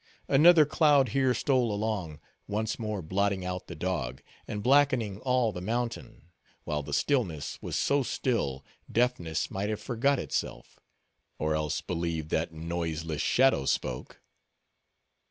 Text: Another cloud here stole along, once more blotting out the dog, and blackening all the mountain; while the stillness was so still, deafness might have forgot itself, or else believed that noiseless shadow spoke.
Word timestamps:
Another 0.27 0.65
cloud 0.65 1.09
here 1.09 1.31
stole 1.35 1.71
along, 1.71 2.19
once 2.47 2.79
more 2.79 3.03
blotting 3.03 3.45
out 3.45 3.67
the 3.67 3.75
dog, 3.75 4.23
and 4.47 4.63
blackening 4.63 5.19
all 5.19 5.51
the 5.51 5.61
mountain; 5.61 6.31
while 6.63 6.81
the 6.81 6.91
stillness 6.91 7.61
was 7.61 7.75
so 7.77 8.01
still, 8.01 8.65
deafness 8.91 9.51
might 9.51 9.69
have 9.69 9.79
forgot 9.79 10.17
itself, 10.17 10.79
or 11.37 11.53
else 11.53 11.81
believed 11.81 12.29
that 12.31 12.51
noiseless 12.51 13.21
shadow 13.21 13.63
spoke. 13.63 14.19